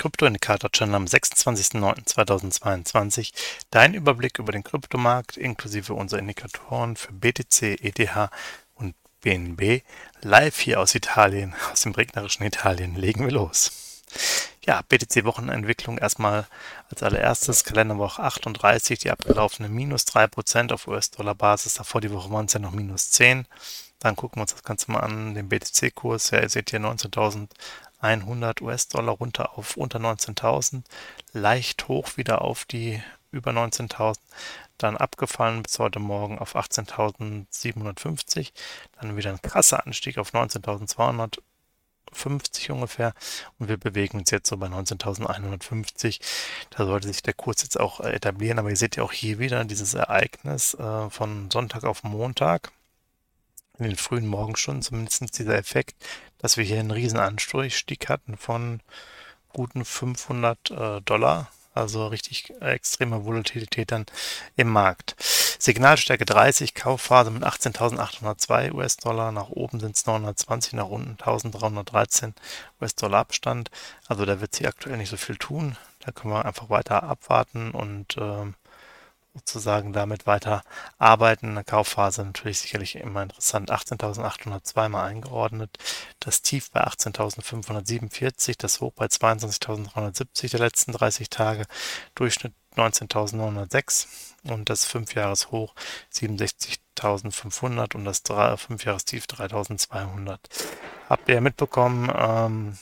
[0.00, 3.32] Krypto-Indikator-Channel am 26.09.2022.
[3.70, 8.30] Dein Überblick über den Kryptomarkt inklusive unserer Indikatoren für BTC, ETH
[8.76, 9.82] und BNB.
[10.22, 12.96] Live hier aus Italien, aus dem regnerischen Italien.
[12.96, 14.00] Legen wir los.
[14.64, 16.46] Ja, BTC-Wochenentwicklung erstmal
[16.88, 17.64] als allererstes.
[17.64, 21.74] Kalenderwoche 38, die abgelaufene minus 3% auf US-Dollar-Basis.
[21.74, 23.46] Davor die Woche waren es ja noch minus 10.
[23.98, 26.30] Dann gucken wir uns das Ganze mal an, den BTC-Kurs.
[26.30, 27.48] Ja, ihr seht hier 19.000
[28.00, 30.84] 100 US-Dollar runter auf unter 19.000,
[31.32, 34.18] leicht hoch wieder auf die über 19.000,
[34.78, 38.52] dann abgefallen bis heute Morgen auf 18.750,
[39.00, 43.14] dann wieder ein krasser Anstieg auf 19.250 ungefähr
[43.58, 46.18] und wir bewegen uns jetzt so bei 19.150.
[46.70, 49.64] Da sollte sich der Kurs jetzt auch etablieren, aber ihr seht ja auch hier wieder
[49.64, 52.72] dieses Ereignis äh, von Sonntag auf Montag
[53.78, 55.94] in den frühen Morgenstunden zumindest dieser Effekt,
[56.42, 58.80] dass wir hier einen riesen Anstieg hatten von
[59.52, 61.50] guten 500 äh, Dollar.
[61.72, 64.06] Also richtig extreme Volatilität dann
[64.56, 65.14] im Markt.
[65.60, 69.30] Signalstärke 30, Kaufphase mit 18.802 US-Dollar.
[69.30, 72.32] Nach oben sind es 920, nach unten 1.313
[72.80, 73.70] US-Dollar Abstand.
[74.08, 75.76] Also da wird sich aktuell nicht so viel tun.
[76.00, 78.54] Da können wir einfach weiter abwarten und ähm,
[79.34, 80.62] sozusagen damit weiter
[80.98, 81.48] arbeiten.
[81.48, 83.70] In der Kaufphase natürlich sicherlich immer interessant.
[83.70, 85.78] 18.802 mal eingeordnet.
[86.18, 91.66] Das Tief bei 18.547, das Hoch bei 22.370 der letzten 30 Tage.
[92.14, 94.06] Durchschnitt 19.906
[94.44, 95.74] und das 5-Jahres-Hoch
[96.12, 100.38] 67.500 und das 5-Jahres-Tief 3.200.
[101.08, 102.78] Habt ihr mitbekommen, ähm,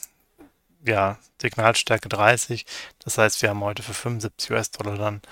[0.84, 2.66] ja, Signalstärke 30.
[3.00, 5.22] Das heißt, wir haben heute für 75 US-Dollar dann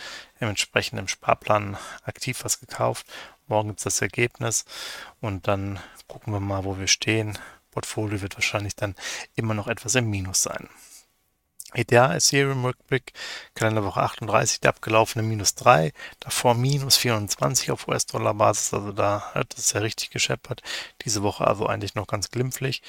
[0.41, 3.07] im entsprechenden Sparplan aktiv was gekauft.
[3.47, 4.65] Morgen gibt es das Ergebnis
[5.21, 7.39] und dann gucken wir mal, wo wir stehen.
[7.71, 8.95] Portfolio wird wahrscheinlich dann
[9.35, 10.69] immer noch etwas im Minus sein.
[11.77, 13.13] ETH Ethereum Rückblick,
[13.55, 19.73] Kalenderwoche 38, der abgelaufene minus 3, davor minus 24 auf US-Dollar-Basis, also da hat es
[19.73, 20.63] ja richtig gescheppert.
[21.05, 22.83] Diese Woche also eigentlich noch ganz glimpflich.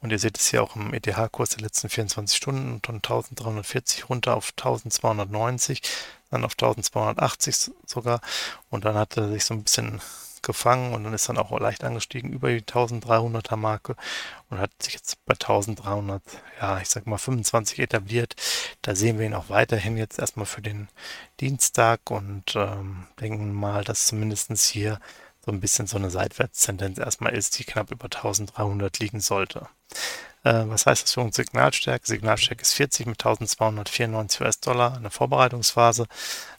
[0.00, 4.36] Und ihr seht es hier auch im ETH-Kurs der letzten 24 Stunden von 1340 runter
[4.36, 5.80] auf 1290,
[6.30, 8.20] dann auf 1280 sogar.
[8.68, 10.02] Und dann hat er sich so ein bisschen
[10.44, 13.96] gefangen und dann ist dann auch leicht angestiegen über die 1300er Marke
[14.50, 16.22] und hat sich jetzt bei 1300,
[16.60, 18.34] ja, ich sag mal 25 etabliert.
[18.82, 20.88] Da sehen wir ihn auch weiterhin jetzt erstmal für den
[21.40, 25.00] Dienstag und ähm, denken mal, dass zumindest hier
[25.44, 29.68] so ein bisschen so eine Seitwärtstendenz erstmal ist, die knapp über 1300 liegen sollte.
[30.44, 32.06] Äh, was heißt das für uns Signalstärke?
[32.06, 36.06] Signalstärke ist 40 mit 1294 US-Dollar, eine Vorbereitungsphase.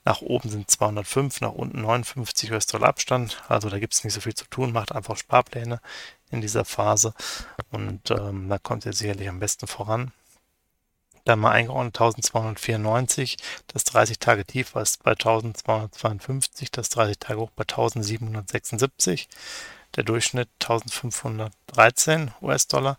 [0.04, 3.44] Nach oben sind 205, nach unten 59 US-Dollar Abstand.
[3.48, 5.80] Also da gibt es nicht so viel zu tun, macht einfach Sparpläne
[6.32, 7.14] in dieser Phase
[7.72, 10.12] und ähm, da kommt ihr sicherlich am besten voran.
[11.26, 13.38] Dann mal eingeordnet 1294,
[13.68, 19.28] das 30 Tage Tief war bei 1252, das 30 Tage Hoch bei 1776,
[19.96, 22.98] der Durchschnitt 1513 US-Dollar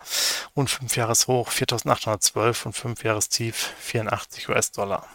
[0.55, 5.07] und 5 Jahres Hoch 4812 und 5 Jahres Tief 84 US-Dollar.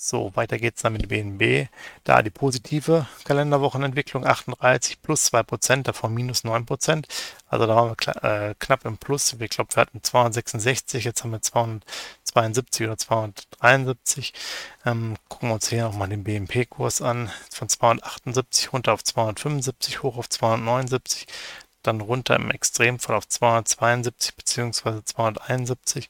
[0.00, 1.68] So, weiter geht's dann mit BNB.
[2.04, 7.04] Da die positive Kalenderwochenentwicklung 38 plus 2%, davon minus 9%.
[7.48, 9.32] Also da waren wir äh, knapp im Plus.
[9.32, 14.34] Ich glaube, wir hatten 266, jetzt haben wir 272 oder 273.
[14.86, 17.32] Ähm, gucken wir uns hier nochmal den BNP-Kurs an.
[17.50, 21.26] Von 278 runter auf 275, hoch auf 279
[21.82, 25.02] dann runter im Extremfall auf 272 bzw.
[25.04, 26.08] 271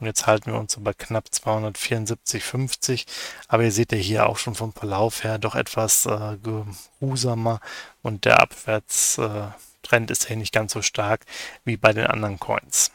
[0.00, 3.06] und jetzt halten wir uns bei knapp 274,50.
[3.48, 7.60] Aber ihr seht ja hier auch schon vom Verlauf her doch etwas äh, geruhsamer
[8.02, 11.26] und der Abwärtstrend ist hier nicht ganz so stark
[11.64, 12.92] wie bei den anderen Coins.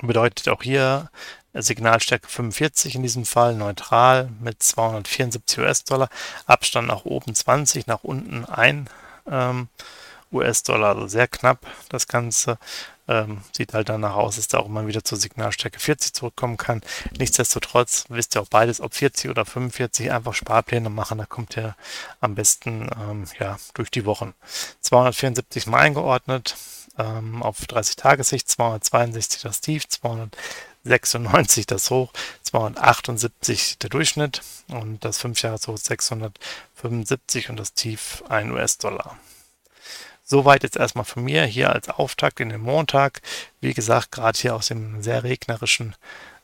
[0.00, 1.10] Bedeutet auch hier
[1.54, 6.08] Signalstärke 45 in diesem Fall, neutral mit 274 US-Dollar,
[6.46, 8.88] Abstand nach oben 20, nach unten 1
[9.30, 9.68] ähm,
[10.32, 12.58] US-Dollar, also sehr knapp das Ganze.
[13.08, 16.82] Ähm, sieht halt danach aus, dass da auch immer wieder zur Signalstärke 40 zurückkommen kann.
[17.18, 21.18] Nichtsdestotrotz wisst ihr auch beides, ob 40 oder 45, einfach Sparpläne machen.
[21.18, 21.74] Da kommt ihr
[22.20, 24.34] am besten ähm, ja, durch die Wochen.
[24.80, 26.56] 274 mal eingeordnet
[26.96, 30.36] ähm, auf 30 Tagessicht, 262 das Tief, 200
[30.84, 32.12] 96 das Hoch,
[32.42, 39.16] 278 der Durchschnitt und das 5-Jahres-Hoch 675 und das Tief 1 US-Dollar.
[40.32, 43.20] Soweit jetzt erstmal von mir hier als Auftakt in den Montag.
[43.60, 45.94] Wie gesagt, gerade hier aus dem sehr regnerischen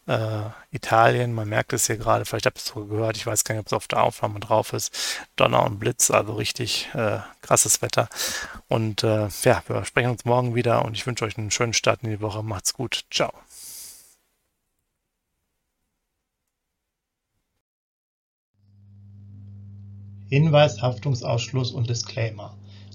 [0.07, 1.33] äh, Italien.
[1.33, 3.61] Man merkt es hier gerade, vielleicht habt ihr es sogar gehört, ich weiß gar nicht,
[3.61, 4.95] ob es auf der Aufnahme drauf ist.
[5.37, 8.11] Donner und Blitz, also richtig äh, krasses Wetter.
[8.69, 12.03] Und äh, ja, wir sprechen uns morgen wieder und ich wünsche euch einen schönen Start
[12.03, 12.43] in die Woche.
[12.43, 13.07] Macht's gut.
[13.11, 13.33] Ciao.
[20.29, 22.55] Hinweis, Haftungsausschluss und Disclaimer.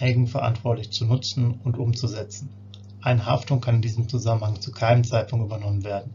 [0.00, 2.50] eigenverantwortlich zu nutzen und umzusetzen.
[3.00, 6.14] Eine Haftung kann in diesem Zusammenhang zu keinem Zeitpunkt übernommen werden.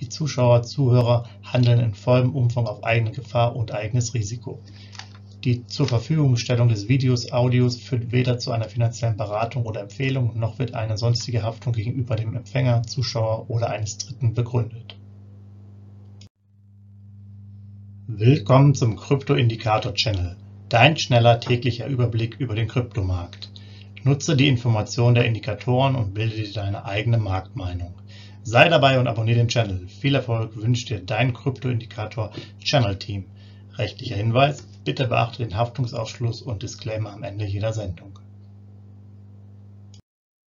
[0.00, 4.60] Die Zuschauer/Zuhörer handeln in vollem Umfang auf eigene Gefahr und eigenes Risiko.
[5.44, 10.74] Die Zurverfügungstellung des Videos, Audios führt weder zu einer finanziellen Beratung oder Empfehlung, noch wird
[10.74, 14.96] eine sonstige Haftung gegenüber dem Empfänger, Zuschauer oder eines Dritten begründet.
[18.06, 20.36] Willkommen zum Krypto Indikator Channel
[20.70, 23.50] Dein schneller täglicher Überblick über den Kryptomarkt.
[24.04, 27.92] Nutze die Informationen der Indikatoren und bilde dir deine eigene Marktmeinung.
[28.44, 29.88] Sei dabei und abonniere den Channel.
[29.88, 32.30] Viel Erfolg wünscht dir dein Kryptoindikator
[32.62, 33.24] Channel Team.
[33.78, 38.19] Rechtlicher Hinweis, bitte beachte den Haftungsausschluss und Disclaimer am Ende jeder Sendung.